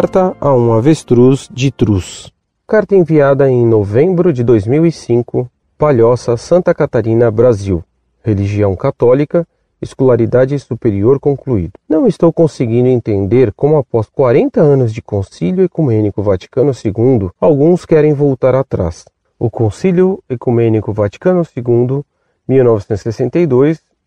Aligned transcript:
Carta 0.00 0.34
a 0.40 0.54
um 0.54 0.72
avestruz 0.72 1.46
de 1.52 1.70
Truz. 1.70 2.32
Carta 2.66 2.96
enviada 2.96 3.50
em 3.50 3.66
novembro 3.66 4.32
de 4.32 4.42
2005, 4.42 5.46
Palhoça, 5.76 6.38
Santa 6.38 6.74
Catarina, 6.74 7.30
Brasil. 7.30 7.84
Religião 8.24 8.74
católica, 8.74 9.46
escolaridade 9.78 10.58
superior 10.58 11.20
concluído. 11.20 11.74
Não 11.86 12.06
estou 12.06 12.32
conseguindo 12.32 12.88
entender 12.88 13.52
como, 13.52 13.76
após 13.76 14.06
40 14.06 14.58
anos 14.58 14.90
de 14.90 15.02
Concílio 15.02 15.64
Ecumênico 15.64 16.22
Vaticano 16.22 16.72
II, 16.72 17.28
alguns 17.38 17.84
querem 17.84 18.14
voltar 18.14 18.54
atrás. 18.54 19.04
O 19.38 19.50
Concílio 19.50 20.24
Ecumênico 20.30 20.94
Vaticano 20.94 21.42
II, 21.54 22.02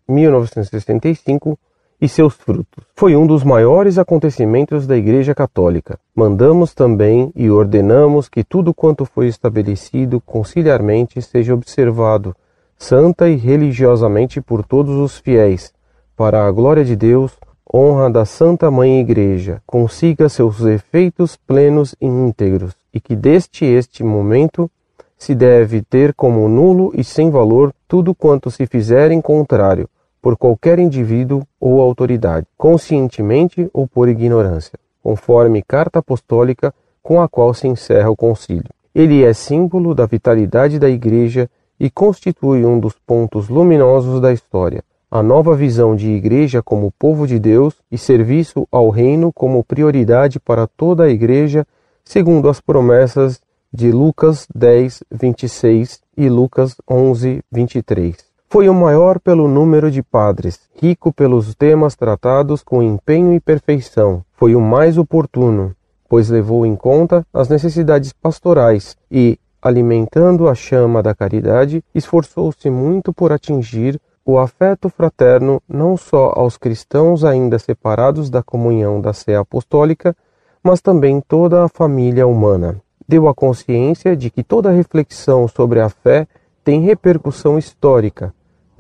1962-1965, 0.10 1.56
e 2.04 2.10
seus 2.10 2.34
frutos. 2.34 2.84
Foi 2.98 3.16
um 3.16 3.26
dos 3.26 3.46
maiores 3.46 3.98
acontecimentos 3.98 4.86
da 4.86 4.98
Igreja 4.98 5.34
Católica. 5.34 5.98
Mandamos 6.14 6.74
também 6.74 7.32
e 7.34 7.50
ordenamos 7.50 8.28
que 8.28 8.44
tudo 8.44 8.74
quanto 8.74 9.06
foi 9.06 9.28
estabelecido 9.28 10.20
conciliarmente 10.20 11.22
seja 11.22 11.54
observado 11.54 12.36
santa 12.78 13.30
e 13.30 13.38
religiosamente 13.38 14.42
por 14.42 14.66
todos 14.66 14.98
os 14.98 15.18
fiéis, 15.18 15.72
para 16.18 16.46
a 16.46 16.52
glória 16.52 16.84
de 16.84 16.98
Deus, 16.98 17.32
honra 17.74 18.10
da 18.10 18.26
Santa 18.26 18.70
Mãe 18.70 19.00
Igreja, 19.00 19.62
consiga 19.66 20.28
seus 20.28 20.60
efeitos 20.60 21.38
plenos 21.38 21.96
e 22.02 22.06
íntegros, 22.06 22.74
e 22.94 23.00
que 23.00 23.16
deste 23.16 23.64
este 23.64 24.04
momento 24.04 24.70
se 25.18 25.34
deve 25.34 25.82
ter 25.82 26.14
como 26.14 26.50
nulo 26.50 26.92
e 26.94 27.02
sem 27.02 27.32
valor 27.32 27.74
tudo 27.88 28.14
quanto 28.14 28.52
se 28.52 28.68
fizer 28.68 29.10
em 29.10 29.22
contrário, 29.22 29.88
por 30.24 30.38
qualquer 30.38 30.80
indivíduo 30.80 31.44
ou 31.60 31.82
autoridade, 31.82 32.48
conscientemente 32.58 33.70
ou 33.74 33.86
por 33.86 34.08
ignorância, 34.08 34.80
conforme 35.04 35.62
carta 35.62 36.00
apostólica 36.00 36.74
com 37.04 37.22
a 37.22 37.28
qual 37.28 37.54
se 37.54 37.68
encerra 37.68 38.10
o 38.10 38.16
concílio. 38.16 38.70
Ele 38.96 39.22
é 39.22 39.34
símbolo 39.34 39.94
da 39.94 40.06
vitalidade 40.06 40.80
da 40.80 40.90
Igreja 40.90 41.50
e 41.78 41.90
constitui 41.90 42.66
um 42.66 42.80
dos 42.80 42.94
pontos 43.06 43.50
luminosos 43.50 44.22
da 44.22 44.32
história. 44.32 44.82
A 45.12 45.22
nova 45.22 45.58
visão 45.58 45.94
de 45.94 46.10
Igreja 46.10 46.64
como 46.64 46.94
povo 46.98 47.28
de 47.28 47.38
Deus 47.38 47.76
e 47.92 47.98
serviço 47.98 48.66
ao 48.72 48.90
Reino 48.90 49.30
como 49.34 49.62
prioridade 49.62 50.40
para 50.40 50.66
toda 50.66 51.04
a 51.04 51.10
Igreja, 51.10 51.68
segundo 52.06 52.48
as 52.48 52.62
promessas 52.62 53.42
de 53.74 53.92
Lucas 53.92 54.48
10, 54.56 55.04
26 55.12 56.00
e 56.16 56.30
Lucas 56.30 56.78
11, 56.90 57.44
23. 57.52 58.33
Foi 58.54 58.70
o 58.70 58.74
maior 58.76 59.20
pelo 59.20 59.48
número 59.48 59.90
de 59.90 60.04
padres, 60.04 60.60
rico 60.80 61.12
pelos 61.12 61.56
temas 61.56 61.96
tratados 61.96 62.62
com 62.62 62.84
empenho 62.84 63.34
e 63.34 63.40
perfeição. 63.40 64.24
Foi 64.34 64.54
o 64.54 64.62
mais 64.62 64.96
oportuno, 64.96 65.76
pois 66.08 66.30
levou 66.30 66.64
em 66.64 66.76
conta 66.76 67.26
as 67.34 67.50
necessidades 67.50 68.14
pastorais 68.14 68.96
e, 69.10 69.40
alimentando 69.60 70.48
a 70.48 70.54
chama 70.54 71.02
da 71.02 71.16
caridade, 71.16 71.84
esforçou-se 71.96 72.70
muito 72.70 73.12
por 73.12 73.32
atingir 73.32 74.00
o 74.24 74.38
afeto 74.38 74.88
fraterno 74.88 75.60
não 75.68 75.98
só 75.98 76.32
aos 76.36 76.56
cristãos 76.56 77.26
ainda 77.26 77.58
separados 77.58 78.30
da 78.30 78.44
comunhão 78.44 79.02
da 79.02 79.14
Sé 79.14 79.36
Apostólica, 79.36 80.16
mas 80.64 80.80
também 80.80 81.20
toda 81.28 81.64
a 81.64 81.68
família 81.68 82.28
humana. 82.28 82.80
Deu 83.08 83.28
a 83.28 83.34
consciência 83.34 84.16
de 84.16 84.30
que 84.30 84.44
toda 84.44 84.70
reflexão 84.70 85.48
sobre 85.48 85.80
a 85.80 85.90
fé 85.90 86.28
tem 86.64 86.82
repercussão 86.82 87.58
histórica, 87.58 88.32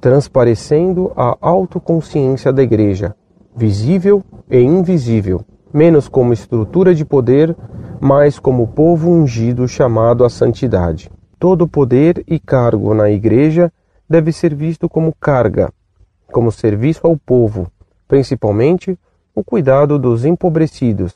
transparecendo 0.04 1.14
a 1.16 1.38
autoconsciência 1.40 2.52
da 2.52 2.62
Igreja, 2.62 3.16
visível 3.56 4.22
e 4.52 4.60
invisível, 4.60 5.46
menos 5.74 6.10
como 6.10 6.34
estrutura 6.34 6.94
de 6.94 7.06
poder, 7.06 7.56
mais 8.02 8.38
como 8.38 8.68
povo 8.68 9.10
ungido 9.10 9.66
chamado 9.66 10.26
à 10.26 10.30
santidade. 10.30 11.10
Todo 11.40 11.70
poder 11.70 12.22
e 12.28 12.38
cargo 12.38 12.94
na 12.94 13.10
Igreja 13.10 13.72
deve 14.10 14.34
ser 14.34 14.54
visto 14.54 14.90
como 14.90 15.16
carga, 15.18 15.72
como 16.34 16.52
serviço 16.52 17.08
ao 17.08 17.16
povo, 17.16 17.72
principalmente 18.06 19.00
o 19.34 19.42
cuidado 19.42 19.98
dos 19.98 20.26
empobrecidos, 20.26 21.16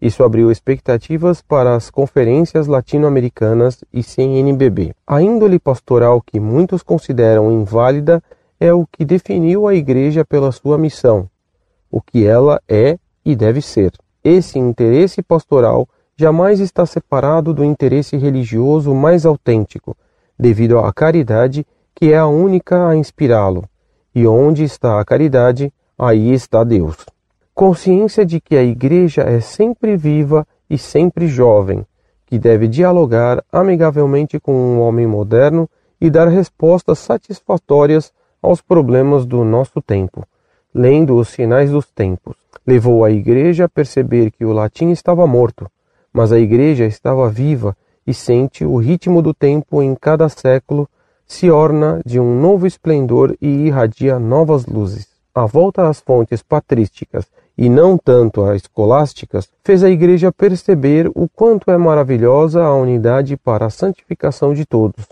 isso 0.00 0.22
abriu 0.22 0.50
expectativas 0.50 1.42
para 1.42 1.74
as 1.74 1.90
conferências 1.90 2.68
latino-americanas 2.68 3.82
e 3.92 4.00
CNBB. 4.00 4.94
A 5.04 5.20
índole 5.20 5.58
pastoral 5.58 6.22
que 6.22 6.38
muitos 6.38 6.84
consideram 6.84 7.50
inválida 7.50 8.22
é 8.60 8.72
o 8.72 8.86
que 8.86 9.04
definiu 9.04 9.66
a 9.66 9.74
Igreja 9.74 10.24
pela 10.24 10.52
sua 10.52 10.76
missão, 10.78 11.28
o 11.90 12.00
que 12.00 12.26
ela 12.26 12.60
é 12.68 12.98
e 13.24 13.34
deve 13.36 13.60
ser. 13.62 13.92
Esse 14.22 14.58
interesse 14.58 15.22
pastoral 15.22 15.88
jamais 16.16 16.60
está 16.60 16.84
separado 16.84 17.54
do 17.54 17.64
interesse 17.64 18.16
religioso 18.16 18.94
mais 18.94 19.24
autêntico, 19.24 19.96
devido 20.38 20.78
à 20.78 20.92
caridade 20.92 21.66
que 21.94 22.12
é 22.12 22.18
a 22.18 22.26
única 22.26 22.88
a 22.88 22.96
inspirá-lo. 22.96 23.64
E 24.14 24.26
onde 24.26 24.64
está 24.64 25.00
a 25.00 25.04
caridade, 25.04 25.72
aí 25.96 26.32
está 26.32 26.64
Deus 26.64 26.96
consciência 27.58 28.24
de 28.24 28.40
que 28.40 28.56
a 28.56 28.62
Igreja 28.62 29.22
é 29.22 29.40
sempre 29.40 29.96
viva 29.96 30.46
e 30.70 30.78
sempre 30.78 31.26
jovem, 31.26 31.84
que 32.24 32.38
deve 32.38 32.68
dialogar 32.68 33.42
amigavelmente 33.50 34.38
com 34.38 34.54
um 34.54 34.80
homem 34.80 35.08
moderno 35.08 35.68
e 36.00 36.08
dar 36.08 36.28
respostas 36.28 37.00
satisfatórias 37.00 38.12
aos 38.42 38.60
problemas 38.60 39.26
do 39.26 39.44
nosso 39.44 39.80
tempo, 39.80 40.24
lendo 40.74 41.16
os 41.16 41.28
sinais 41.28 41.70
dos 41.70 41.90
tempos. 41.90 42.36
Levou 42.66 43.04
a 43.04 43.10
Igreja 43.10 43.64
a 43.64 43.68
perceber 43.68 44.30
que 44.30 44.44
o 44.44 44.52
latim 44.52 44.90
estava 44.90 45.26
morto, 45.26 45.70
mas 46.12 46.32
a 46.32 46.38
Igreja 46.38 46.84
estava 46.84 47.28
viva 47.28 47.76
e 48.06 48.14
sente 48.14 48.64
o 48.64 48.76
ritmo 48.76 49.20
do 49.20 49.34
tempo 49.34 49.82
em 49.82 49.94
cada 49.94 50.28
século 50.28 50.88
se 51.26 51.50
orna 51.50 52.00
de 52.06 52.18
um 52.18 52.40
novo 52.40 52.66
esplendor 52.66 53.36
e 53.40 53.66
irradia 53.66 54.18
novas 54.18 54.64
luzes. 54.66 55.06
A 55.34 55.44
volta 55.44 55.88
às 55.88 56.00
fontes 56.00 56.42
patrísticas 56.42 57.26
e 57.58 57.68
não 57.68 57.98
tanto 57.98 58.44
a 58.44 58.54
escolásticas, 58.54 59.50
fez 59.64 59.82
a 59.82 59.90
Igreja 59.90 60.30
perceber 60.30 61.10
o 61.12 61.28
quanto 61.28 61.72
é 61.72 61.76
maravilhosa 61.76 62.62
a 62.62 62.72
unidade 62.72 63.36
para 63.36 63.66
a 63.66 63.70
santificação 63.70 64.54
de 64.54 64.64
todos, 64.64 65.04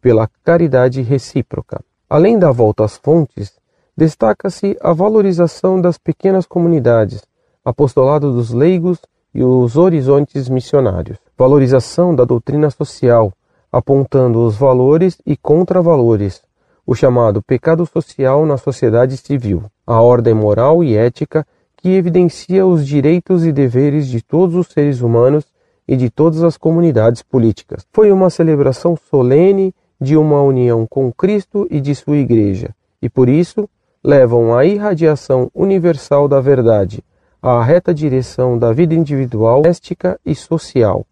pela 0.00 0.26
caridade 0.42 1.02
recíproca. 1.02 1.84
Além 2.10 2.40
da 2.40 2.50
volta 2.50 2.84
às 2.84 2.96
fontes, 2.96 3.52
destaca-se 3.96 4.76
a 4.80 4.92
valorização 4.92 5.80
das 5.80 5.96
pequenas 5.96 6.44
comunidades, 6.44 7.22
apostolado 7.64 8.32
dos 8.32 8.50
leigos 8.50 8.98
e 9.32 9.44
os 9.44 9.76
horizontes 9.76 10.48
missionários, 10.48 11.18
valorização 11.38 12.12
da 12.12 12.24
doutrina 12.24 12.68
social, 12.68 13.32
apontando 13.70 14.44
os 14.44 14.56
valores 14.56 15.18
e 15.24 15.36
contravalores, 15.36 16.42
o 16.84 16.96
chamado 16.96 17.40
pecado 17.40 17.86
social 17.86 18.44
na 18.44 18.56
sociedade 18.56 19.16
civil, 19.16 19.62
a 19.86 20.00
ordem 20.00 20.34
moral 20.34 20.82
e 20.82 20.96
ética 20.96 21.46
que 21.76 21.90
evidencia 21.90 22.66
os 22.66 22.84
direitos 22.84 23.46
e 23.46 23.52
deveres 23.52 24.08
de 24.08 24.20
todos 24.20 24.56
os 24.56 24.66
seres 24.66 25.00
humanos 25.00 25.44
e 25.86 25.96
de 25.96 26.10
todas 26.10 26.42
as 26.42 26.56
comunidades 26.56 27.22
políticas. 27.22 27.86
Foi 27.92 28.10
uma 28.10 28.30
celebração 28.30 28.98
solene 29.08 29.72
de 30.00 30.16
uma 30.16 30.40
união 30.42 30.86
com 30.86 31.12
Cristo 31.12 31.66
e 31.70 31.80
de 31.80 31.94
sua 31.94 32.16
Igreja, 32.16 32.74
e 33.02 33.08
por 33.08 33.28
isso 33.28 33.68
levam 34.02 34.54
à 34.56 34.64
irradiação 34.64 35.50
universal 35.54 36.26
da 36.26 36.40
verdade, 36.40 37.04
à 37.42 37.62
reta 37.62 37.92
direção 37.92 38.58
da 38.58 38.72
vida 38.72 38.94
individual, 38.94 39.62
doméstica 39.62 40.18
e 40.24 40.34
social, 40.34 41.06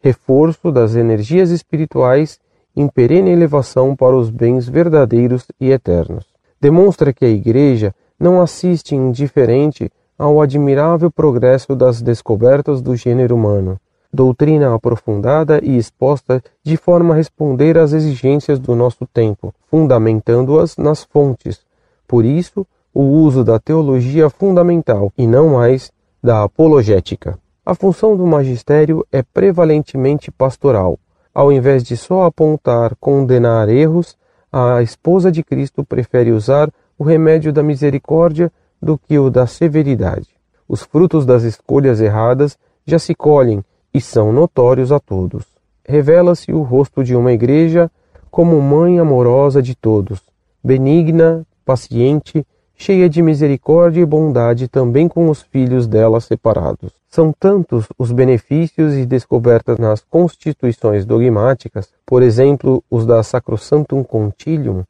reforço 0.00 0.70
das 0.70 0.94
energias 0.94 1.50
espirituais 1.50 2.38
em 2.76 2.88
perene 2.88 3.30
elevação 3.30 3.96
para 3.96 4.16
os 4.16 4.28
bens 4.28 4.68
verdadeiros 4.68 5.46
e 5.60 5.70
eternos. 5.70 6.26
Demonstra 6.60 7.12
que 7.12 7.24
a 7.24 7.28
Igreja 7.28 7.94
não 8.18 8.40
assiste 8.40 8.94
indiferente 8.94 9.90
ao 10.18 10.40
admirável 10.40 11.10
progresso 11.10 11.74
das 11.74 12.00
descobertas 12.02 12.80
do 12.80 12.94
gênero 12.94 13.34
humano, 13.34 13.80
doutrina 14.14 14.72
aprofundada 14.72 15.58
e 15.60 15.76
exposta 15.76 16.40
de 16.62 16.76
forma 16.76 17.12
a 17.12 17.16
responder 17.16 17.76
às 17.76 17.92
exigências 17.92 18.60
do 18.60 18.76
nosso 18.76 19.04
tempo, 19.12 19.52
fundamentando-as 19.68 20.76
nas 20.76 21.02
fontes. 21.02 21.60
Por 22.06 22.24
isso, 22.24 22.64
o 22.94 23.02
uso 23.02 23.42
da 23.42 23.58
teologia 23.58 24.30
fundamental 24.30 25.12
e 25.18 25.26
não 25.26 25.48
mais 25.54 25.90
da 26.22 26.44
apologética. 26.44 27.36
A 27.66 27.74
função 27.74 28.16
do 28.16 28.24
magistério 28.24 29.04
é 29.10 29.20
prevalentemente 29.20 30.30
pastoral. 30.30 30.96
Ao 31.34 31.50
invés 31.52 31.82
de 31.82 31.96
só 31.96 32.24
apontar, 32.24 32.94
condenar 33.00 33.68
erros, 33.68 34.16
a 34.52 34.80
esposa 34.80 35.32
de 35.32 35.42
Cristo 35.42 35.82
prefere 35.82 36.30
usar 36.30 36.70
o 36.96 37.02
remédio 37.02 37.52
da 37.52 37.64
misericórdia 37.64 38.52
do 38.80 38.96
que 38.96 39.18
o 39.18 39.28
da 39.28 39.44
severidade. 39.44 40.28
Os 40.68 40.82
frutos 40.82 41.26
das 41.26 41.42
escolhas 41.42 42.00
erradas 42.00 42.56
já 42.86 42.98
se 42.98 43.12
colhem 43.12 43.64
e 43.94 44.00
são 44.00 44.32
notórios 44.32 44.90
a 44.90 44.98
todos. 44.98 45.44
Revela-se 45.86 46.52
o 46.52 46.62
rosto 46.62 47.04
de 47.04 47.14
uma 47.14 47.32
igreja 47.32 47.90
como 48.30 48.60
mãe 48.60 48.98
amorosa 48.98 49.62
de 49.62 49.76
todos, 49.76 50.20
benigna, 50.62 51.46
paciente, 51.64 52.44
cheia 52.74 53.08
de 53.08 53.22
misericórdia 53.22 54.00
e 54.00 54.06
bondade 54.06 54.66
também 54.66 55.06
com 55.06 55.30
os 55.30 55.42
filhos 55.42 55.86
dela 55.86 56.20
separados. 56.20 56.92
São 57.08 57.32
tantos 57.32 57.86
os 57.96 58.10
benefícios 58.10 58.94
e 58.94 59.06
descobertas 59.06 59.78
nas 59.78 60.00
constituições 60.00 61.06
dogmáticas, 61.06 61.88
por 62.04 62.22
exemplo, 62.22 62.82
os 62.90 63.06
da 63.06 63.22
Sacrosanctum 63.22 64.02
Concilium 64.02 64.82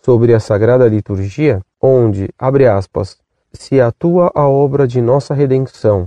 sobre 0.00 0.32
a 0.32 0.38
Sagrada 0.38 0.86
Liturgia, 0.86 1.60
onde, 1.80 2.28
abre 2.38 2.68
aspas, 2.68 3.16
se 3.52 3.80
atua 3.80 4.30
a 4.34 4.46
obra 4.46 4.86
de 4.86 5.00
nossa 5.00 5.34
redenção, 5.34 6.06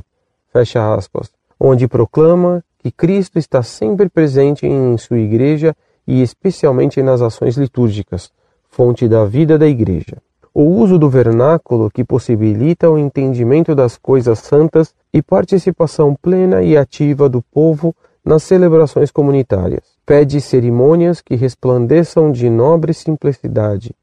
fecha 0.53 0.93
aspas, 0.95 1.29
onde 1.59 1.87
proclama 1.87 2.63
que 2.79 2.91
Cristo 2.91 3.39
está 3.39 3.63
sempre 3.63 4.09
presente 4.09 4.65
em 4.65 4.97
sua 4.97 5.19
igreja 5.19 5.75
e 6.07 6.21
especialmente 6.21 7.01
nas 7.01 7.21
ações 7.21 7.57
litúrgicas, 7.57 8.31
fonte 8.69 9.07
da 9.07 9.25
vida 9.25 9.57
da 9.57 9.67
igreja. 9.67 10.17
O 10.53 10.63
uso 10.63 10.97
do 10.97 11.09
vernáculo 11.09 11.89
que 11.89 12.03
possibilita 12.03 12.89
o 12.89 12.97
entendimento 12.97 13.75
das 13.75 13.97
coisas 13.97 14.39
santas 14.39 14.93
e 15.11 15.21
participação 15.21 16.15
plena 16.15 16.61
e 16.61 16.77
ativa 16.77 17.27
do 17.27 17.41
povo 17.41 17.95
nas 18.23 18.43
celebrações 18.43 19.11
comunitárias. 19.11 19.83
Pede 20.05 20.39
cerimônias 20.39 21.21
que 21.21 21.35
resplandeçam 21.35 22.31
de 22.31 22.49
nobre 22.49 22.93
simplicidade, 22.93 23.95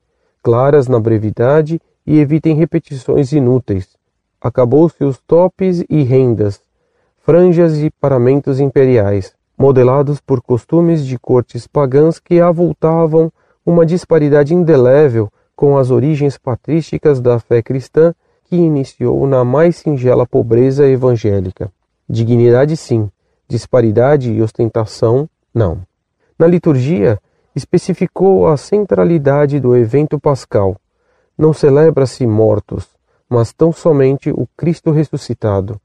claras 0.43 0.89
na 0.89 1.01
brevidade 1.01 1.81
e 2.07 2.19
evitem 2.19 2.55
repetições 2.55 3.33
inúteis. 3.33 3.97
Acabou-se 4.41 5.03
os 5.05 5.19
topes 5.19 5.85
e 5.89 6.03
rendas, 6.03 6.61
franjas 7.25 7.79
e 7.79 7.89
paramentos 7.89 8.59
imperiais, 8.59 9.33
modelados 9.57 10.21
por 10.21 10.43
costumes 10.43 11.07
de 11.07 11.17
cortes 11.17 11.69
pagãs 11.69 12.19
que 12.19 12.41
avultavam 12.41 13.33
uma 13.65 13.87
disparidade 13.87 14.55
indelével 14.55 15.31
com 15.55 15.79
as 15.79 15.91
origens 15.91 16.37
patrísticas 16.37 17.21
da 17.21 17.39
fé 17.39 17.63
cristã 17.63 18.13
que 18.45 18.57
iniciou 18.57 19.25
na 19.27 19.45
mais 19.45 19.77
singela 19.77 20.27
pobreza 20.27 20.89
evangélica. 20.89 21.71
Dignidade 22.09 22.77
sim, 22.77 23.09
disparidade 23.47 24.33
e 24.33 24.43
ostentação 24.43 25.29
não. 25.55 25.83
Na 26.37 26.49
liturgia, 26.49 27.21
especificou 27.55 28.49
a 28.49 28.57
centralidade 28.57 29.61
do 29.61 29.77
evento 29.77 30.19
pascal, 30.19 30.77
não 31.39 31.53
celebra-se 31.53 32.27
mortos, 32.27 32.89
mas 33.29 33.53
tão 33.53 33.71
somente 33.71 34.31
o 34.31 34.49
Cristo 34.57 34.91
ressuscitado, 34.91 35.81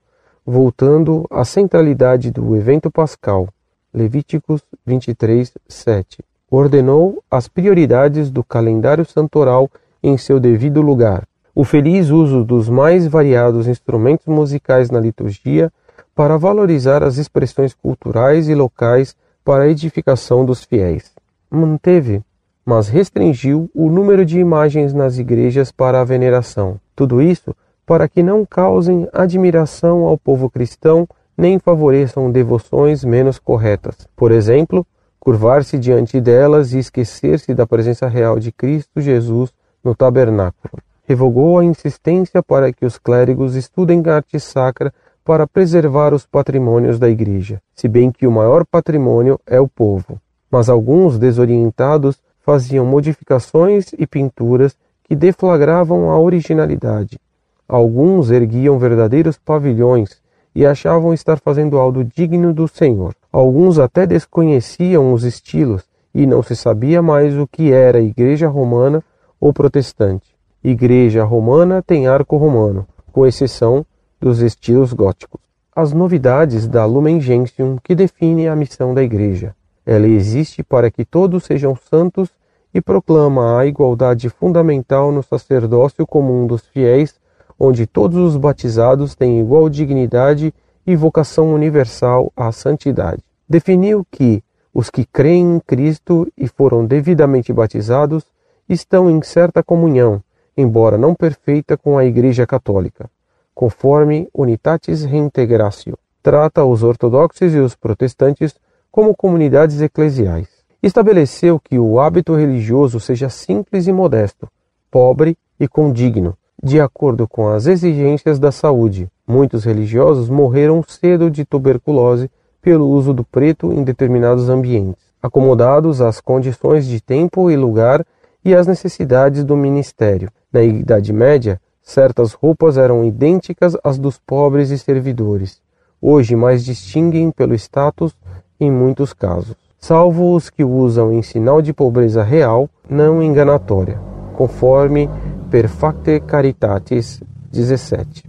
voltando 0.50 1.28
à 1.30 1.44
centralidade 1.44 2.32
do 2.32 2.56
evento 2.56 2.90
pascal. 2.90 3.50
Levíticos 3.94 4.62
23, 4.86 5.52
7. 5.68 6.24
Ordenou 6.50 7.22
as 7.30 7.50
prioridades 7.50 8.32
do 8.32 8.42
calendário 8.46 9.04
santoral 9.04 9.70
em 10.02 10.18
seu 10.18 10.40
devido 10.40 10.82
lugar. 10.82 11.28
O 11.54 11.66
feliz 11.66 12.10
uso 12.10 12.46
dos 12.46 12.70
mais 12.70 13.06
variados 13.06 13.68
instrumentos 13.68 14.28
musicais 14.28 14.90
na 14.90 15.02
liturgia 15.02 15.70
para 16.16 16.38
valorizar 16.38 17.04
as 17.04 17.18
expressões 17.18 17.74
culturais 17.74 18.48
e 18.48 18.56
locais 18.56 19.18
para 19.44 19.64
a 19.64 19.68
edificação 19.68 20.46
dos 20.46 20.64
fiéis. 20.64 21.12
Manteve 21.52 22.24
mas 22.68 22.90
restringiu 22.90 23.72
o 23.74 23.90
número 23.90 24.26
de 24.26 24.38
imagens 24.40 24.94
nas 24.94 25.18
igrejas 25.18 25.72
para 25.72 26.02
a 26.02 26.04
veneração. 26.04 26.78
Tudo 26.94 27.22
isso 27.22 27.56
para 27.88 28.10
que 28.10 28.22
não 28.22 28.46
causem 28.46 29.08
admiração 29.14 30.04
ao 30.04 30.18
povo 30.18 30.50
cristão 30.50 31.08
nem 31.38 31.58
favoreçam 31.58 32.30
devoções 32.30 33.06
menos 33.06 33.40
corretas. 33.40 33.96
Por 34.14 34.30
exemplo, 34.30 34.86
curvar-se 35.18 35.80
diante 35.80 36.20
delas 36.20 36.74
e 36.74 36.80
esquecer-se 36.80 37.54
da 37.54 37.66
presença 37.66 38.06
real 38.06 38.40
de 38.40 38.52
Cristo 38.52 39.00
Jesus 39.00 39.54
no 39.82 39.96
tabernáculo. 39.96 40.84
Revogou 41.08 41.60
a 41.60 41.64
insistência 41.64 42.44
para 42.44 42.74
que 42.74 42.86
os 42.86 42.98
clérigos 42.98 43.56
estudem 43.56 44.04
arte 44.06 44.38
sacra 44.38 44.94
para 45.24 45.48
preservar 45.48 46.14
os 46.14 46.26
patrimônios 46.26 47.00
da 47.00 47.10
igreja, 47.10 47.62
se 47.74 47.88
bem 47.88 48.12
que 48.12 48.28
o 48.28 48.32
maior 48.32 48.66
patrimônio 48.66 49.40
é 49.48 49.62
o 49.62 49.68
povo. 49.68 50.20
Mas 50.52 50.68
alguns 50.68 51.18
desorientados 51.18 52.18
faziam 52.40 52.86
modificações 52.86 53.94
e 53.98 54.06
pinturas 54.06 54.76
que 55.04 55.16
deflagravam 55.16 56.12
a 56.12 56.20
originalidade. 56.20 57.18
Alguns 57.68 58.32
erguiam 58.32 58.80
verdadeiros 58.80 59.38
pavilhões 59.38 60.22
e 60.56 60.66
achavam 60.66 61.14
estar 61.14 61.40
fazendo 61.40 61.78
algo 61.78 62.04
digno 62.04 62.54
do 62.54 62.68
Senhor. 62.68 63.14
Alguns 63.32 63.78
até 63.78 64.08
desconheciam 64.08 65.14
os 65.14 65.24
estilos 65.24 65.84
e 66.14 66.26
não 66.26 66.42
se 66.42 66.56
sabia 66.56 67.02
mais 67.02 67.38
o 67.38 67.46
que 67.46 67.72
era 67.72 68.00
igreja 68.00 68.48
romana 68.48 69.04
ou 69.40 69.54
protestante. 69.54 70.36
Igreja 70.64 71.24
romana 71.24 71.84
tem 71.84 72.08
arco 72.08 72.38
romano, 72.38 72.88
com 73.12 73.26
exceção 73.26 73.86
dos 74.20 74.42
estilos 74.42 74.94
góticos. 74.94 75.42
As 75.76 75.94
novidades 75.94 76.68
da 76.68 76.86
Lumen 76.86 77.22
Gentium 77.22 77.78
que 77.84 77.94
definem 77.94 78.48
a 78.48 78.56
missão 78.56 78.94
da 78.94 79.04
igreja. 79.04 79.56
Ela 79.86 80.08
existe 80.08 80.64
para 80.64 80.90
que 80.90 81.06
todos 81.06 81.44
sejam 81.44 81.76
santos 81.76 82.30
e 82.74 82.82
proclama 82.82 83.60
a 83.60 83.66
igualdade 83.66 84.30
fundamental 84.30 85.12
no 85.12 85.22
sacerdócio 85.22 86.06
comum 86.06 86.48
dos 86.48 86.66
fiéis, 86.66 87.16
onde 87.60 87.88
todos 87.88 88.18
os 88.18 88.38
batizados 88.38 89.16
têm 89.16 89.40
igual 89.40 89.70
dignidade 89.70 90.54
e 90.86 90.96
vocação 90.96 91.54
universal 91.54 92.32
à 92.36 92.52
santidade. 92.52 93.24
Definiu 93.50 94.06
que 94.10 94.44
os 94.74 94.90
que 94.90 95.06
creem 95.06 95.56
em 95.56 95.60
Cristo 95.60 96.28
e 96.38 96.48
foram 96.48 96.86
devidamente 96.86 97.52
batizados 97.52 98.24
estão 98.70 99.10
em 99.10 99.22
certa 99.22 99.64
comunhão, 99.64 100.22
embora 100.56 100.98
não 100.98 101.16
perfeita, 101.16 101.78
com 101.78 101.98
a 101.98 102.06
Igreja 102.06 102.46
Católica, 102.46 103.10
conforme 103.56 104.30
Unitatis 104.34 105.04
Reintegratio. 105.04 105.98
Trata 106.22 106.64
os 106.64 106.84
ortodoxos 106.84 107.54
e 107.54 107.58
os 107.58 107.76
protestantes 107.76 108.56
como 108.92 109.16
comunidades 109.16 109.82
eclesiais. 109.82 110.48
Estabeleceu 110.84 111.60
que 111.60 111.80
o 111.80 112.00
hábito 112.00 112.36
religioso 112.36 113.00
seja 113.00 113.30
simples 113.30 113.88
e 113.88 113.92
modesto, 113.92 114.48
pobre 114.92 115.38
e 115.60 115.68
condigno, 115.68 116.38
de 116.62 116.80
acordo 116.80 117.28
com 117.28 117.48
as 117.48 117.68
exigências 117.68 118.40
da 118.40 118.52
saúde. 118.52 119.08
Muitos 119.28 119.64
religiosos 119.64 120.30
morreram 120.30 120.84
cedo 120.88 121.30
de 121.30 121.46
tuberculose 121.46 122.30
pelo 122.62 122.88
uso 122.88 123.14
do 123.14 123.24
preto 123.24 123.72
em 123.72 123.84
determinados 123.84 124.50
ambientes, 124.50 125.02
acomodados 125.22 126.02
às 126.02 126.20
condições 126.20 126.86
de 126.86 127.00
tempo 127.00 127.52
e 127.52 127.56
lugar 127.56 128.06
e 128.44 128.56
às 128.56 128.66
necessidades 128.66 129.44
do 129.44 129.56
ministério. 129.56 130.30
Na 130.52 130.62
Idade 130.64 131.14
Média, 131.14 131.62
certas 131.82 132.34
roupas 132.34 132.78
eram 132.78 133.06
idênticas 133.06 133.78
às 133.84 133.98
dos 133.98 134.18
pobres 134.18 134.70
e 134.70 134.78
servidores. 134.78 135.62
Hoje 136.02 136.36
mais 136.36 136.64
distinguem 136.64 137.32
pelo 137.32 137.54
status 137.56 138.16
em 138.60 138.72
muitos 138.72 139.14
casos, 139.14 139.56
salvo 139.80 140.36
os 140.36 140.50
que 140.50 140.64
usam 140.64 141.14
em 141.14 141.22
sinal 141.22 141.62
de 141.62 141.74
pobreza 141.74 142.24
real, 142.24 142.70
não 142.90 143.22
enganatória, 143.22 144.00
conforme 144.36 145.10
Perfacte 145.50 146.20
Caritatis 146.20 147.22
17. 147.52 148.24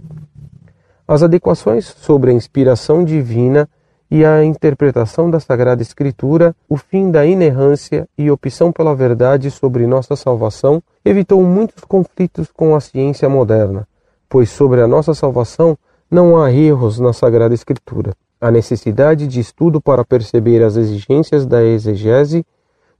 As 1.07 1.23
adequações 1.23 1.85
sobre 1.85 2.31
a 2.31 2.33
inspiração 2.33 3.03
divina 3.03 3.69
e 4.09 4.25
a 4.25 4.43
interpretação 4.43 5.29
da 5.29 5.39
Sagrada 5.39 5.81
Escritura, 5.81 6.55
o 6.67 6.77
fim 6.77 7.11
da 7.11 7.25
inerrância 7.25 8.07
e 8.17 8.31
opção 8.31 8.71
pela 8.71 8.95
verdade 8.95 9.51
sobre 9.51 9.85
nossa 9.85 10.15
salvação 10.15 10.81
evitou 11.03 11.43
muitos 11.43 11.83
conflitos 11.83 12.49
com 12.51 12.75
a 12.75 12.79
ciência 12.79 13.29
moderna, 13.29 13.87
pois 14.27 14.49
sobre 14.49 14.81
a 14.81 14.87
nossa 14.87 15.13
salvação 15.13 15.77
não 16.09 16.41
há 16.41 16.51
erros 16.51 16.99
na 16.99 17.13
Sagrada 17.13 17.53
Escritura 17.53 18.13
a 18.41 18.49
necessidade 18.49 19.27
de 19.27 19.39
estudo 19.39 19.81
para 19.81 20.05
perceber 20.05 20.63
as 20.63 20.77
exigências 20.77 21.45
da 21.45 21.63
exegese, 21.63 22.45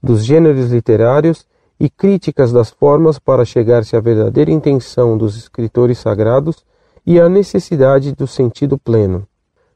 dos 0.02 0.24
gêneros 0.24 0.70
literários 0.70 1.46
e 1.80 1.88
críticas 1.88 2.52
das 2.52 2.68
formas 2.68 3.18
para 3.18 3.42
chegar-se 3.42 3.96
à 3.96 4.00
verdadeira 4.00 4.50
intenção 4.50 5.16
dos 5.16 5.34
escritores 5.34 5.96
sagrados 5.96 6.62
e 7.06 7.18
a 7.18 7.26
necessidade 7.26 8.14
do 8.14 8.26
sentido 8.26 8.76
pleno. 8.76 9.26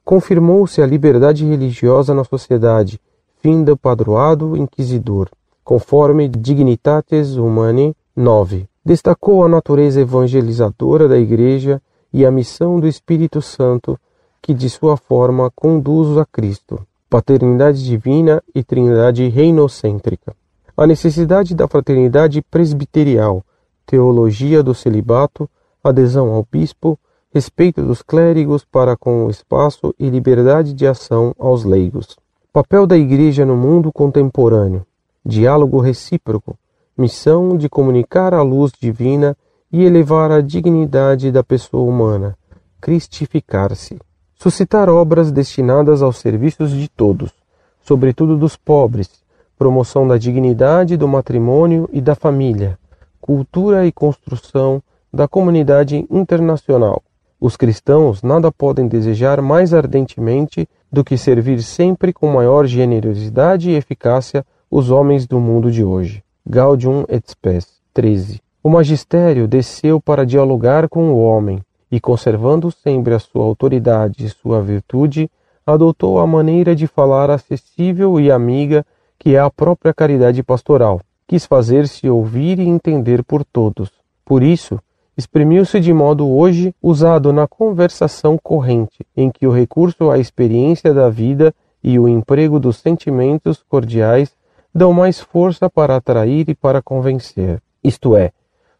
Confirmou-se 0.05 0.83
a 0.83 0.87
liberdade 0.87 1.47
religiosa 1.47 2.13
na 2.13 2.23
sociedade, 2.23 3.01
fim 3.41 3.65
do 3.65 3.75
padroado 3.75 4.55
inquisidor, 4.55 5.31
conforme 5.65 6.29
Dignitates 6.29 7.37
Humanae 7.37 7.97
9. 8.15 8.69
Destacou 8.85 9.43
a 9.43 9.49
natureza 9.49 10.03
evangelizadora 10.03 11.09
da 11.09 11.17
Igreja 11.17 11.81
e 12.13 12.27
a 12.27 12.31
missão 12.31 12.79
do 12.79 12.87
Espírito 12.87 13.41
Santo 13.41 13.99
que 14.43 14.53
de 14.53 14.69
sua 14.69 14.99
forma 14.99 15.51
conduz 15.57 16.19
a 16.19 16.27
Cristo, 16.27 16.87
paternidade 17.09 17.83
divina 17.83 18.43
e 18.55 18.63
trindade 18.63 19.27
reinocêntrica. 19.29 20.37
A 20.77 20.89
necessidade 20.89 21.55
da 21.55 21.69
fraternidade 21.69 22.43
presbiterial, 22.43 23.45
teologia 23.87 24.61
do 24.61 24.75
celibato, 24.75 25.49
adesão 25.83 26.31
ao 26.31 26.45
bispo, 26.51 26.99
respeito 27.33 27.81
dos 27.81 28.03
clérigos 28.03 28.65
para 28.65 28.97
com 28.97 29.25
o 29.25 29.31
espaço 29.31 29.95
e 29.97 30.11
liberdade 30.11 30.73
de 30.73 30.85
ação 30.85 31.33
aos 31.39 31.63
leigos. 31.63 32.17
Papel 32.53 32.89
da 32.89 32.97
Igreja 32.97 33.47
no 33.47 33.57
mundo 33.57 33.93
contemporâneo. 33.93 34.85
Diálogo 35.25 35.79
recíproco. 35.79 36.59
Missão 36.99 37.57
de 37.57 37.69
comunicar 37.69 38.35
a 38.35 38.43
luz 38.43 38.73
divina 38.73 39.37
e 39.71 39.85
elevar 39.85 40.33
a 40.33 40.41
dignidade 40.41 41.31
da 41.31 41.45
pessoa 41.45 41.89
humana, 41.89 42.37
cristificar-se. 42.81 43.97
Suscitar 44.35 44.89
obras 44.89 45.31
destinadas 45.31 46.03
aos 46.03 46.19
serviços 46.19 46.73
de 46.73 46.89
todos, 46.89 47.33
sobretudo 47.81 48.37
dos 48.37 48.57
pobres, 48.57 49.24
promoção 49.59 50.07
da 50.07 50.19
dignidade 50.19 50.97
do 50.97 51.07
matrimônio 51.07 51.89
e 51.93 52.01
da 52.01 52.15
família, 52.15 52.79
cultura 53.21 53.87
e 53.87 53.93
construção 53.93 54.83
da 55.13 55.29
comunidade 55.29 56.07
internacional. 56.11 57.03
Os 57.41 57.57
cristãos 57.57 58.23
nada 58.23 58.51
podem 58.51 58.89
desejar 58.89 59.41
mais 59.41 59.75
ardentemente 59.75 60.69
do 60.91 61.05
que 61.05 61.19
servir 61.19 61.63
sempre 61.63 62.13
com 62.13 62.29
maior 62.29 62.67
generosidade 62.67 63.71
e 63.71 63.75
eficácia 63.75 64.45
os 64.71 64.91
homens 64.91 65.27
do 65.27 65.39
mundo 65.39 65.71
de 65.71 65.85
hoje. 65.85 66.23
Gaudium 66.47 67.05
et 67.09 67.29
Spes 67.31 67.67
13. 67.93 68.41
O 68.63 68.69
magistério 68.69 69.47
desceu 69.47 70.01
para 70.01 70.27
dialogar 70.27 70.89
com 70.89 71.13
o 71.13 71.23
homem 71.23 71.61
e, 71.91 72.01
conservando 72.01 72.71
sempre 72.71 73.15
a 73.15 73.19
sua 73.19 73.45
autoridade 73.45 74.25
e 74.25 74.29
sua 74.29 74.61
virtude, 74.61 75.31
adotou 75.67 76.19
a 76.19 76.27
maneira 76.27 76.75
de 76.75 76.87
falar 76.87 77.31
acessível 77.31 78.19
e 78.19 78.31
amiga 78.31 78.85
que 79.25 79.35
é 79.35 79.39
a 79.39 79.49
própria 79.49 79.95
caridade 79.95 80.43
pastoral. 80.43 81.01
Quis 81.27 81.47
fazer-se 81.47 82.07
ouvir 82.11 82.59
e 82.59 82.69
entender 82.69 83.25
por 83.25 83.43
todos. 83.43 83.91
Por 84.23 84.43
isso, 84.43 84.79
exprimiu-se 85.17 85.81
de 85.81 85.95
modo 85.95 86.29
hoje 86.29 86.75
usado 86.83 87.33
na 87.33 87.49
conversação 87.49 88.37
corrente, 88.37 88.99
em 89.17 89.31
que 89.31 89.47
o 89.47 89.51
recurso 89.51 90.11
à 90.11 90.19
experiência 90.19 90.93
da 90.93 91.09
vida 91.09 91.55
e 91.83 91.99
o 91.99 92.07
emprego 92.07 92.61
dos 92.61 92.77
sentimentos 92.77 93.65
cordiais 93.67 94.31
dão 94.75 94.93
mais 94.93 95.21
força 95.21 95.71
para 95.71 95.97
atrair 95.97 96.51
e 96.51 96.55
para 96.55 96.83
convencer. 96.83 97.63
Isto 97.83 98.15
é, 98.15 98.31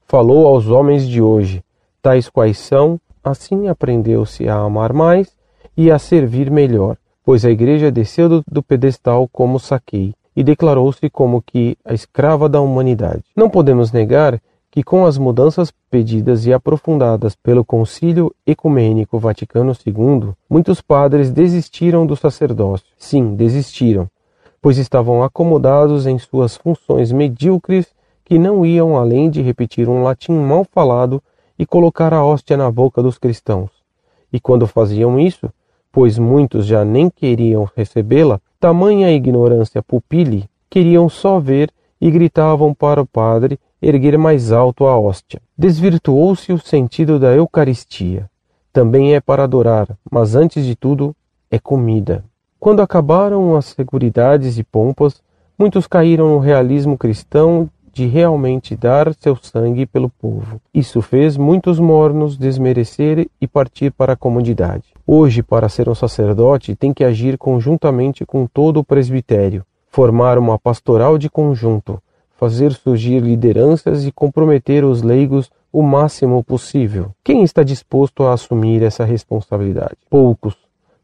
falou 0.07 0.47
aos 0.47 0.69
homens 0.69 1.09
de 1.09 1.23
hoje, 1.23 1.65
tais 2.03 2.29
quais 2.29 2.59
são, 2.59 3.01
assim 3.25 3.69
aprendeu-se 3.69 4.47
a 4.47 4.57
amar 4.57 4.93
mais 4.93 5.35
e 5.75 5.91
a 5.91 5.99
servir 5.99 6.51
melhor, 6.51 6.99
pois 7.25 7.47
a 7.47 7.51
igreja 7.51 7.91
desceu 7.91 8.43
do, 8.47 8.63
pedestal 8.63 9.27
como 9.33 9.59
saquei 9.59 10.13
e 10.37 10.43
declarou-se 10.43 11.09
como 11.11 11.43
que 11.43 11.77
a 11.85 11.95
escrava 11.95 12.49
da 12.49 12.61
humanidade. 12.61 13.23
Não 13.37 13.49
podemos 13.49 13.93
negar 13.93 14.41
que 14.71 14.83
com 14.83 15.07
as 15.07 15.17
mudanças 15.17 15.73
pedidas 15.89 16.47
e 16.47 16.53
aprofundadas 16.53 17.37
pelo 17.37 17.65
Concílio 17.65 18.35
Ecumênico 18.45 19.21
Vaticano 19.21 19.71
II, 19.71 20.33
muitos 20.51 20.81
padres 20.81 21.31
desistiram 21.31 22.05
do 22.05 22.17
sacerdócio. 22.17 22.87
Sim, 22.99 23.37
desistiram, 23.37 24.11
pois 24.61 24.77
estavam 24.77 25.23
acomodados 25.23 26.09
em 26.09 26.19
suas 26.19 26.57
funções 26.57 27.13
medíocres 27.13 27.87
que 28.25 28.37
não 28.37 28.67
iam 28.67 28.97
além 28.97 29.31
de 29.31 29.43
repetir 29.43 29.89
um 29.89 30.03
latim 30.03 30.33
mal 30.33 30.65
falado 30.65 31.23
e 31.57 31.65
colocar 31.65 32.13
a 32.13 32.25
hóstia 32.25 32.57
na 32.57 32.69
boca 32.69 33.01
dos 33.01 33.17
cristãos. 33.17 33.71
E 34.33 34.41
quando 34.41 34.67
faziam 34.67 35.21
isso, 35.21 35.49
pois 35.93 36.19
muitos 36.19 36.67
já 36.67 36.85
nem 36.85 37.09
queriam 37.09 37.69
recebê-la, 37.77 38.41
tamanha 38.65 39.13
ignorância 39.13 39.83
pupile, 39.83 40.49
queriam 40.71 41.07
só 41.07 41.39
ver 41.39 41.71
e 42.01 42.11
gritavam 42.11 42.73
para 42.73 43.03
o 43.03 43.05
padre 43.05 43.61
erguer 43.83 44.17
mais 44.17 44.53
alto 44.53 44.87
a 44.87 44.99
hóstia. 44.99 45.39
Desvirtuou-se 45.55 46.51
o 46.51 46.59
sentido 46.59 47.19
da 47.19 47.35
Eucaristia. 47.35 48.25
Também 48.73 49.15
é 49.15 49.21
para 49.21 49.45
adorar, 49.45 49.87
mas 50.11 50.35
antes 50.35 50.65
de 50.65 50.75
tudo 50.75 51.15
é 51.51 51.59
comida. 51.59 52.25
Quando 52.59 52.81
acabaram 52.81 53.55
as 53.55 53.67
seguridades 53.67 54.57
e 54.57 54.65
pompas, 54.65 55.21
muitos 55.59 55.87
caíram 55.87 56.31
no 56.31 56.39
realismo 56.39 56.97
cristão 56.97 57.69
de 57.95 58.07
realmente 58.07 58.75
dar 58.75 59.15
seu 59.15 59.37
sangue 59.37 59.87
pelo 59.87 60.11
povo. 60.11 60.61
Isso 60.75 61.01
fez 61.01 61.37
muitos 61.37 61.79
mornos 61.79 62.37
desmerecer 62.37 63.29
e 63.41 63.47
partir 63.47 63.93
para 63.93 64.15
a 64.15 64.17
comodidade. 64.17 64.93
Hoje, 65.07 65.43
para 65.43 65.69
ser 65.69 65.89
um 65.89 65.95
sacerdote, 65.95 66.75
tem 66.75 66.93
que 66.93 67.05
agir 67.05 67.39
conjuntamente 67.39 68.27
com 68.27 68.47
todo 68.47 68.81
o 68.81 68.85
presbitério, 68.85 69.65
formar 69.91 70.39
uma 70.39 70.59
pastoral 70.59 71.17
de 71.17 71.31
conjunto, 71.31 72.03
fazer 72.37 72.73
surgir 72.73 73.21
lideranças 73.21 74.05
e 74.05 74.11
comprometer 74.11 74.85
os 74.85 75.03
leigos 75.03 75.51
o 75.73 75.81
máximo 75.83 76.43
possível. 76.43 77.13
Quem 77.23 77.45
está 77.45 77.63
disposto 77.63 78.25
a 78.25 78.33
assumir 78.33 78.83
essa 78.83 79.05
responsabilidade? 79.05 79.97
Poucos, 80.11 80.57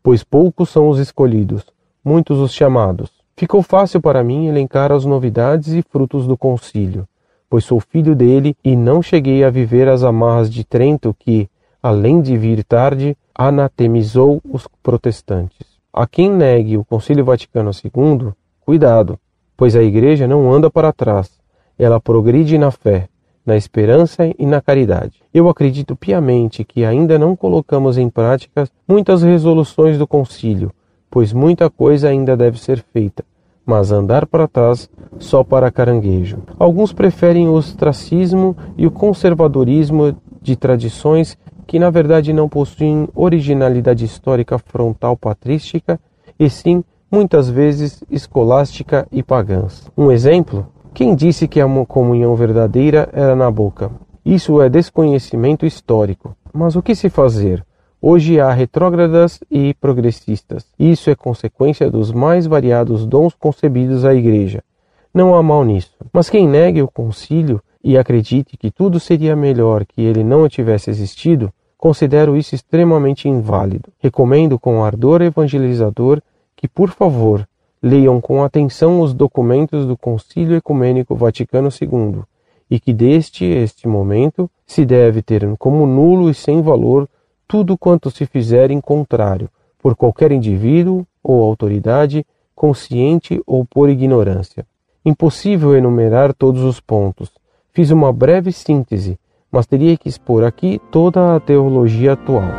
pois 0.03 0.25
poucos 0.25 0.71
são 0.71 0.89
os 0.89 0.99
escolhidos, 0.99 1.65
muitos 2.05 2.39
os 2.41 2.53
chamados. 2.53 3.20
Ficou 3.41 3.63
fácil 3.63 4.03
para 4.03 4.23
mim 4.23 4.49
elencar 4.49 4.93
as 4.93 5.07
novidades 5.07 5.69
e 5.69 5.81
frutos 5.81 6.27
do 6.27 6.37
concílio, 6.37 7.09
pois 7.49 7.65
sou 7.65 7.81
filho 7.81 8.15
dele 8.15 8.55
e 8.63 8.77
não 8.77 9.01
cheguei 9.01 9.43
a 9.43 9.49
viver 9.49 9.89
as 9.89 10.03
amarras 10.03 10.51
de 10.51 10.63
Trento 10.63 11.17
que, 11.19 11.49
além 11.83 12.21
de 12.21 12.37
vir 12.37 12.63
tarde, 12.63 13.17
anatemizou 13.35 14.43
os 14.45 14.69
protestantes. 14.83 15.67
A 15.91 16.07
quem 16.07 16.31
negue 16.31 16.77
o 16.77 16.85
Concílio 16.85 17.25
Vaticano 17.25 17.71
II, 17.71 18.35
cuidado, 18.61 19.19
pois 19.57 19.75
a 19.75 19.83
Igreja 19.83 20.29
não 20.29 20.53
anda 20.53 20.69
para 20.69 20.93
trás, 20.93 21.31
ela 21.79 21.99
progride 21.99 22.59
na 22.59 22.71
fé, 22.71 23.09
na 23.47 23.57
esperança 23.57 24.31
e 24.39 24.45
na 24.45 24.61
caridade. 24.61 25.23
Eu 25.33 25.49
acredito 25.49 25.97
piamente 25.97 26.63
que 26.63 26.85
ainda 26.85 27.19
não 27.19 27.35
colocamos 27.35 27.97
em 27.97 28.11
prática 28.11 28.69
muitas 28.87 29.23
resoluções 29.23 29.97
do 29.97 30.07
concílio, 30.07 30.71
pois 31.11 31.33
muita 31.33 31.69
coisa 31.69 32.09
ainda 32.09 32.37
deve 32.37 32.61
ser 32.61 32.85
feita, 32.93 33.25
mas 33.71 33.93
andar 33.93 34.27
para 34.27 34.49
trás 34.49 34.91
só 35.21 35.45
para 35.45 35.71
caranguejo. 35.71 36.39
Alguns 36.59 36.93
preferem 36.93 37.47
o 37.47 37.53
ostracismo 37.53 38.57
e 38.77 38.85
o 38.85 38.91
conservadorismo 38.91 40.17
de 40.43 40.57
tradições 40.57 41.39
que 41.69 41.79
na 41.79 41.89
verdade 41.89 42.33
não 42.33 42.49
possuem 42.49 43.09
originalidade 43.15 44.05
histórica 44.05 44.59
frontal 44.59 45.17
patrística, 45.17 46.01
e 46.37 46.51
sim 46.51 46.83
muitas 47.09 47.49
vezes 47.49 48.03
escolástica 48.11 49.07
e 49.13 49.23
pagãs. 49.23 49.89
Um 49.97 50.11
exemplo? 50.11 50.67
Quem 50.93 51.15
disse 51.15 51.47
que 51.47 51.61
a 51.61 51.87
comunhão 51.87 52.35
verdadeira 52.35 53.09
era 53.13 53.37
na 53.37 53.53
boca? 53.53 53.89
Isso 54.25 54.61
é 54.61 54.69
desconhecimento 54.69 55.65
histórico. 55.65 56.35
Mas 56.53 56.75
o 56.75 56.83
que 56.83 56.97
se 56.97 57.09
fazer? 57.09 57.65
Hoje 58.03 58.41
há 58.41 58.51
retrógradas 58.51 59.41
e 59.51 59.75
progressistas. 59.75 60.65
Isso 60.79 61.11
é 61.11 61.15
consequência 61.15 61.91
dos 61.91 62.11
mais 62.11 62.47
variados 62.47 63.05
dons 63.05 63.35
concebidos 63.35 64.07
à 64.07 64.15
Igreja. 64.15 64.65
Não 65.13 65.35
há 65.35 65.43
mal 65.43 65.63
nisso. 65.67 65.93
Mas 66.11 66.31
quem 66.31 66.49
negue 66.49 66.81
o 66.81 66.89
concílio 66.89 67.61
e 67.85 67.99
acredite 67.99 68.57
que 68.57 68.71
tudo 68.71 68.99
seria 68.99 69.37
melhor 69.37 69.85
que 69.85 70.01
ele 70.01 70.25
não 70.25 70.49
tivesse 70.49 70.89
existido, 70.89 71.53
considero 71.77 72.39
isso 72.39 72.55
extremamente 72.55 73.29
inválido. 73.29 73.91
Recomendo 73.99 74.59
com 74.59 74.83
ardor 74.83 75.21
evangelizador 75.21 76.23
que, 76.57 76.67
por 76.67 76.89
favor, 76.89 77.47
leiam 77.83 78.19
com 78.19 78.43
atenção 78.43 79.03
os 79.03 79.13
documentos 79.13 79.85
do 79.85 79.95
Concílio 79.95 80.57
Ecumênico 80.57 81.15
Vaticano 81.15 81.69
II 81.69 82.23
e 82.71 82.81
que 82.81 82.95
deste 82.95 83.45
este 83.45 83.87
momento 83.87 84.51
se 84.67 84.87
deve 84.87 85.21
ter 85.21 85.47
como 85.59 85.87
nulo 85.87 86.31
e 86.31 86.35
sem 86.35 86.63
valor 86.63 87.07
tudo 87.51 87.77
quanto 87.77 88.13
se 88.13 88.27
fizer 88.27 88.71
em 88.71 88.81
contrário, 88.81 89.51
por 89.83 89.97
qualquer 89.97 90.31
indivíduo 90.31 91.05
ou 91.21 91.43
autoridade, 91.43 92.25
consciente 92.55 93.43
ou 93.45 93.65
por 93.65 93.91
ignorância. 93.91 94.65
Impossível 95.05 95.75
enumerar 95.75 96.33
todos 96.33 96.63
os 96.63 96.79
pontos. 96.79 97.29
Fiz 97.73 97.91
uma 97.91 98.13
breve 98.13 98.53
síntese, 98.53 99.19
mas 99.51 99.67
teria 99.67 99.97
que 99.97 100.09
expor 100.09 100.45
aqui 100.45 100.81
toda 100.93 101.35
a 101.35 101.41
teologia 101.41 102.13
atual. 102.13 102.53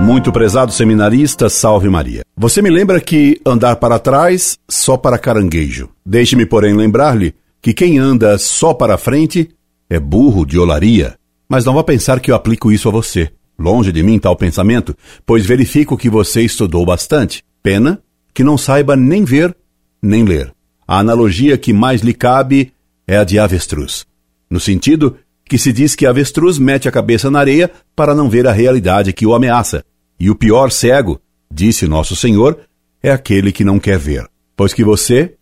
Muito 0.00 0.32
prezado 0.32 0.72
seminarista, 0.72 1.50
salve 1.50 1.90
Maria. 1.90 2.22
Você 2.34 2.62
me 2.62 2.70
lembra 2.70 2.98
que 3.02 3.38
andar 3.44 3.76
para 3.76 3.98
trás 3.98 4.58
só 4.66 4.96
para 4.96 5.18
caranguejo. 5.18 5.90
Deixe-me, 6.06 6.46
porém, 6.46 6.74
lembrar-lhe 6.74 7.34
que 7.60 7.74
quem 7.74 7.98
anda 7.98 8.38
só 8.38 8.72
para 8.72 8.96
frente 8.96 9.50
é 9.92 10.00
burro 10.00 10.46
de 10.46 10.58
olaria. 10.58 11.18
Mas 11.46 11.66
não 11.66 11.74
vá 11.74 11.84
pensar 11.84 12.18
que 12.18 12.30
eu 12.30 12.34
aplico 12.34 12.72
isso 12.72 12.88
a 12.88 12.90
você. 12.90 13.30
Longe 13.58 13.92
de 13.92 14.02
mim 14.02 14.18
tal 14.18 14.34
pensamento, 14.34 14.96
pois 15.26 15.44
verifico 15.44 15.98
que 15.98 16.08
você 16.08 16.40
estudou 16.40 16.86
bastante. 16.86 17.44
Pena 17.62 18.02
que 18.32 18.42
não 18.42 18.56
saiba 18.56 18.96
nem 18.96 19.22
ver, 19.22 19.54
nem 20.00 20.24
ler. 20.24 20.50
A 20.88 20.98
analogia 20.98 21.58
que 21.58 21.74
mais 21.74 22.00
lhe 22.00 22.14
cabe 22.14 22.72
é 23.06 23.18
a 23.18 23.24
de 23.24 23.38
avestruz. 23.38 24.06
No 24.48 24.58
sentido 24.58 25.18
que 25.44 25.58
se 25.58 25.70
diz 25.74 25.94
que 25.94 26.06
avestruz 26.06 26.58
mete 26.58 26.88
a 26.88 26.92
cabeça 26.92 27.30
na 27.30 27.40
areia 27.40 27.70
para 27.94 28.14
não 28.14 28.30
ver 28.30 28.46
a 28.46 28.52
realidade 28.52 29.12
que 29.12 29.26
o 29.26 29.34
ameaça. 29.34 29.84
E 30.18 30.30
o 30.30 30.34
pior 30.34 30.70
cego, 30.70 31.20
disse 31.52 31.86
nosso 31.86 32.16
Senhor, 32.16 32.60
é 33.02 33.10
aquele 33.10 33.52
que 33.52 33.62
não 33.62 33.78
quer 33.78 33.98
ver. 33.98 34.26
Pois 34.56 34.72
que 34.72 34.82
você 34.82 35.34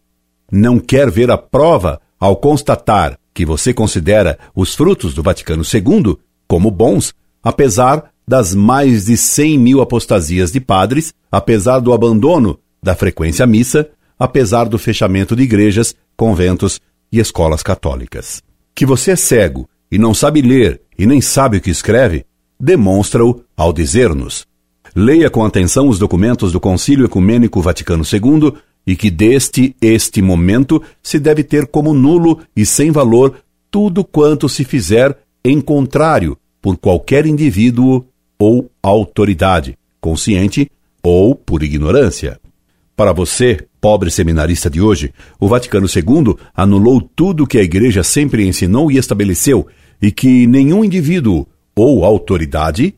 não 0.51 0.81
quer 0.81 1.09
ver 1.09 1.31
a 1.31 1.39
prova 1.39 2.01
ao 2.19 2.35
constatar 2.35 3.20
que 3.33 3.45
você 3.45 3.73
considera 3.73 4.39
os 4.55 4.75
frutos 4.75 5.15
do 5.15 5.23
Vaticano 5.23 5.63
II 5.63 6.17
como 6.47 6.71
bons, 6.71 7.15
apesar 7.43 8.11
das 8.27 8.55
mais 8.55 9.07
de 9.07 9.17
100 9.17 9.59
mil 9.59 9.81
apostasias 9.81 10.53
de 10.53 10.61
padres, 10.61 11.13
apesar 11.31 11.81
do 11.81 11.93
abandono 11.93 12.59
da 12.83 12.95
frequência 12.95 13.47
missa, 13.47 13.89
apesar 14.19 14.69
do 14.69 14.79
fechamento 14.79 15.35
de 15.35 15.43
igrejas, 15.43 15.95
conventos, 16.17 16.81
e 17.13 17.19
escolas 17.19 17.63
católicas. 17.63 18.43
Que 18.75 18.87
você 18.87 19.13
é 19.13 19.17
cego 19.17 19.69
e 19.91 19.99
não 19.99 20.15
sabe 20.15 20.41
ler 20.41 20.81
e 20.99 21.07
nem 21.07 21.21
sabe 21.21 21.57
o 21.57 21.61
que 21.61 21.71
escreve, 21.71 22.25
demonstra-o 22.59 23.43
ao 23.57 23.73
dizer-nos: 23.73 24.47
Leia 24.95 25.29
com 25.29 25.45
atenção 25.45 25.89
os 25.89 25.99
documentos 25.99 26.53
do 26.53 26.61
Concílio 26.61 27.05
Ecumênico 27.05 27.61
Vaticano 27.61 28.05
II 28.05 28.55
e 28.91 28.97
que 28.97 29.09
deste 29.09 29.77
este 29.81 30.21
momento 30.21 30.83
se 31.01 31.21
deve 31.21 31.45
ter 31.45 31.69
como 31.69 31.95
nulo 31.95 32.41
e 32.57 32.67
sem 32.67 32.91
valor 32.91 33.37
tudo 33.71 34.03
quanto 34.03 34.49
se 34.49 34.65
fizer 34.65 35.17
em 35.45 35.61
contrário 35.61 36.37
por 36.61 36.77
qualquer 36.77 37.25
indivíduo 37.25 38.05
ou 38.37 38.69
autoridade, 38.83 39.79
consciente 40.01 40.69
ou 41.05 41.37
por 41.37 41.63
ignorância. 41.63 42.41
Para 42.97 43.13
você, 43.13 43.65
pobre 43.81 44.11
seminarista 44.11 44.69
de 44.69 44.81
hoje, 44.81 45.15
o 45.39 45.47
Vaticano 45.47 45.87
II 45.87 46.35
anulou 46.53 47.01
tudo 47.01 47.47
que 47.47 47.59
a 47.59 47.63
Igreja 47.63 48.03
sempre 48.03 48.45
ensinou 48.45 48.91
e 48.91 48.97
estabeleceu, 48.97 49.69
e 50.03 50.11
que 50.11 50.49
nenhum 50.49 50.85
indivíduo 50.85 51.47
ou 51.77 52.05
autoridade, 52.05 52.93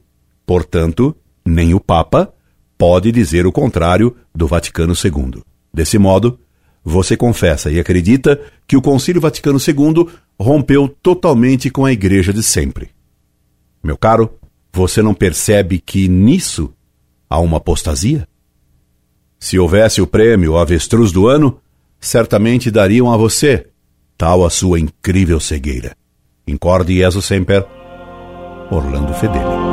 portanto, 0.47 1.15
nem 1.45 1.75
o 1.75 1.79
Papa, 1.79 2.33
pode 2.79 3.13
dizer 3.13 3.45
o 3.47 3.53
contrário 3.53 4.17
do 4.35 4.47
Vaticano 4.47 4.95
II. 4.95 5.52
Desse 5.73 5.99
modo, 5.99 6.39
você 6.85 7.17
confessa 7.17 7.71
e 7.71 7.79
acredita 7.79 8.41
que 8.67 8.77
o 8.77 8.83
Concílio 8.83 9.21
Vaticano 9.21 9.59
II 9.59 10.09
rompeu 10.39 10.89
totalmente 10.89 11.71
com 11.71 11.85
a 11.85 11.93
Igreja 11.93 12.33
de 12.33 12.43
sempre. 12.43 12.91
Meu 13.83 13.97
caro, 13.97 14.31
você 14.73 15.03
não 15.03 15.15
percebe 15.15 15.79
que 15.79 16.09
nisso 16.09 16.73
há 17.29 17.39
uma 17.39 17.59
apostasia? 17.59 18.27
Se 19.39 19.59
houvesse 19.59 20.01
o 20.01 20.07
prêmio 20.07 20.57
Avestruz 20.57 21.11
do 21.13 21.27
Ano, 21.27 21.61
certamente 22.01 22.71
dariam 22.71 23.13
a 23.13 23.17
você, 23.17 23.69
tal 24.17 24.45
a 24.45 24.51
sua 24.51 24.79
incrível 24.79 25.41
cegueira. 25.41 25.97
Incorde 26.47 26.97
Jesus 26.97 27.25
Semper, 27.25 27.67
Orlando 28.71 29.13
Fedeli. 29.15 29.72